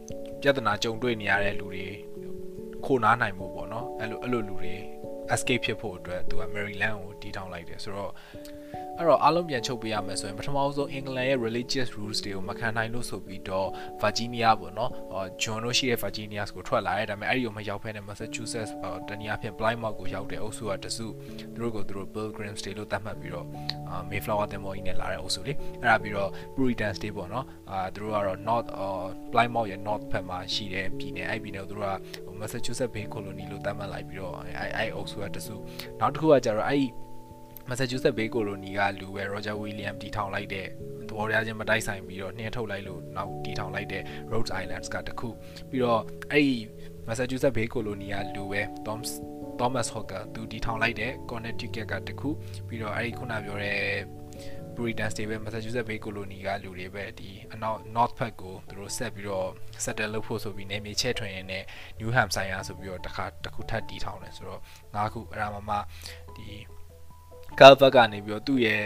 [0.41, 1.85] ပြဿနာကြုံတွေ့နေရတဲ့လူတွေ
[2.85, 4.73] ခိုနားနိုင်မှုပေါ့နော်အဲ့လိုအဲ့လိုလူတွေ
[5.33, 8.11] escape ဖြစ်ဖို့အတွက်သူက Maryland ကိုတီးထောင်လိုက်တယ်ဆိုတော့
[8.97, 13.69] အဲ့တော့အားလုံးပြန်ချုပ်ပေးရမယ်ဆိုရင်ပထမဆုံးအင်္ဂလန်ရဲ့ religious rules တွေကိုမခံနိုင်လို့ဆိုပြီးတော့
[14.01, 18.71] Virginia ပေါ့နော်အော် John တို့ရှိတဲ့ Virginia ကိုထွက်လာတယ်ဒါပေမဲ့အဲ့ဒီကိုမရောက်ဖဲနဲ့ Massachusetts
[19.07, 21.07] တနည်းအားဖြင့် Plymouth ကိုရောက်တဲ့အုပ်စုကတစု
[21.55, 23.47] သူတို့ကိုသူတို့ Pilgrims တွေလို့သတ်မှတ်ပြီးတော့
[24.09, 28.67] Mayflower တင်မော်ကြီးနဲ့လာတဲ့အုပ်စုလေအဲ့ဒါပြီးတော့ Puritans တွေပေါ့နော်အာသူတို့ကတော့ North
[29.31, 31.93] Plymouth ရဲ့ North ဘက်မှာရှိတဲ့ပြည်နယ်အဲ့ပြည်နယ်ကိုသူတို့က
[32.39, 35.55] Massachusetts Bay Colony လို့သတ်မှတ်လိုက်ပြီးတော့အဲ့အဲ့အုပ်စုကတစု
[35.99, 36.85] နောက်တစ်ခုကကျတော့အဲ့
[37.73, 40.67] Massachusetts Bay Colony ကလူပဲ Roger William တီထောင်လိုက်တဲ့
[41.07, 45.29] သဘောတရားချင်းမတိုက်ဆိုင်ပြီးတော့နှင်းထုတ်လိုက်လို့နောက်တီထောင်လိုက်တဲ့ Rhode Islands ကတခု
[45.69, 46.55] ပြီးတော့အဲ့ဒီ
[47.07, 49.11] Massachusetts Bay Colony ကလူပဲ Thomas
[49.59, 52.29] Thomas Hooker သူတီထောင်လိုက်တဲ့ Connecticut ကတခု
[52.67, 53.79] ပြီးတော့အဲ့ဒီခုနပြောတဲ့
[54.75, 59.49] Puritan State ပဲ Massachusetts Bay Colony ကလူတွေပဲဒီအနောက် North ဘက်ကိုသူတို့ဆက်ပြီးတော့
[59.83, 61.63] settle လုပ်ဖို့ဆိုပြီးနေမြေချဲ့ထွင်ရင်းနဲ့
[61.99, 64.61] New Hampshire ဆိုပြီးတော့တစ်ခါတစ်ခုထပ်တီထောင်တယ်ဆိုတော့
[64.95, 65.77] ငါးခုအဲ့ဒါမှမှ
[66.37, 66.47] ဒီ
[67.59, 68.83] ကာဘတ်ကနေပြီးတော့သူ့ရဲ့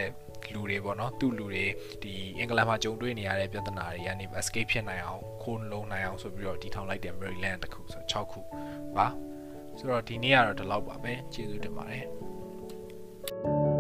[0.54, 1.66] လူတွေပေါ့နော်သူ့လူတွေ
[2.04, 8.40] ဒီအင်္ဂလန်မှာကြုံတွေ့နေရတဲ့ပြဿနာတွေကနေ escape ဖြစ်နိုင်အောင်ခိုးလုံးနိုင်အောင်ဆိုပြီးတော့တီထောင်လိုက်တဲ့ Maryland တခုဆို6ခု
[8.96, 9.08] ပါ
[9.78, 13.75] ဆိုတော့ဒီနေ့ကတော့ဒီလောက်ပါပဲကျေးဇူးတင်ပါတယ်